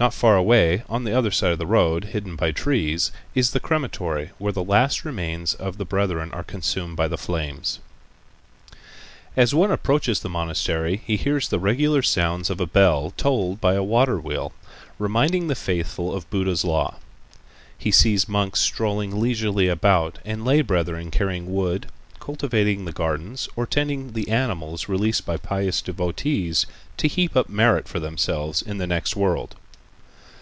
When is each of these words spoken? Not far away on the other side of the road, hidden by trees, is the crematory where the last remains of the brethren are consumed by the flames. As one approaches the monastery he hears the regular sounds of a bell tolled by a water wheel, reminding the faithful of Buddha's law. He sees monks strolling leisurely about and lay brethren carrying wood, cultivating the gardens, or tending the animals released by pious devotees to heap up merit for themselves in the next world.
Not 0.00 0.12
far 0.12 0.36
away 0.36 0.82
on 0.88 1.04
the 1.04 1.16
other 1.16 1.30
side 1.30 1.52
of 1.52 1.58
the 1.58 1.66
road, 1.68 2.06
hidden 2.06 2.34
by 2.36 2.50
trees, 2.50 3.10
is 3.34 3.52
the 3.52 3.60
crematory 3.60 4.32
where 4.38 4.52
the 4.52 4.62
last 4.62 5.04
remains 5.04 5.54
of 5.54 5.78
the 5.78 5.86
brethren 5.86 6.30
are 6.32 6.42
consumed 6.42 6.96
by 6.96 7.06
the 7.08 7.16
flames. 7.16 7.78
As 9.36 9.54
one 9.54 9.70
approaches 9.70 10.20
the 10.20 10.28
monastery 10.28 11.00
he 11.06 11.16
hears 11.16 11.48
the 11.48 11.60
regular 11.60 12.02
sounds 12.02 12.50
of 12.50 12.60
a 12.60 12.66
bell 12.66 13.12
tolled 13.16 13.62
by 13.62 13.74
a 13.74 13.84
water 13.84 14.20
wheel, 14.20 14.52
reminding 14.98 15.46
the 15.46 15.54
faithful 15.54 16.12
of 16.12 16.28
Buddha's 16.28 16.64
law. 16.64 16.96
He 17.78 17.92
sees 17.92 18.28
monks 18.28 18.60
strolling 18.60 19.20
leisurely 19.20 19.68
about 19.68 20.18
and 20.24 20.44
lay 20.44 20.60
brethren 20.60 21.10
carrying 21.12 21.54
wood, 21.54 21.86
cultivating 22.20 22.84
the 22.84 22.92
gardens, 22.92 23.48
or 23.56 23.64
tending 23.64 24.12
the 24.12 24.28
animals 24.28 24.86
released 24.88 25.24
by 25.24 25.36
pious 25.38 25.80
devotees 25.80 26.66
to 26.98 27.06
heap 27.08 27.34
up 27.36 27.48
merit 27.48 27.88
for 27.88 28.00
themselves 28.00 28.60
in 28.60 28.76
the 28.76 28.88
next 28.88 29.16
world. 29.16 29.54